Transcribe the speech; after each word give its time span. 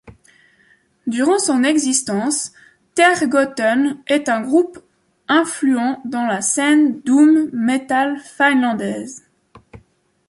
Durant 1.05 1.37
son 1.37 1.63
existence, 1.63 2.53
Thergothon 2.95 3.99
est 4.07 4.29
un 4.29 4.41
groupe 4.41 4.79
influent 5.27 6.01
dans 6.05 6.25
la 6.25 6.41
scène 6.41 6.99
doom 7.01 7.51
metal 7.53 8.17
finlandaise. 8.19 9.23